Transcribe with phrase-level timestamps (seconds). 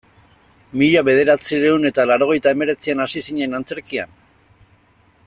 [0.81, 4.21] Mila bederatziehun eta laurogeita hemeretzian hasi zinen antzerkian?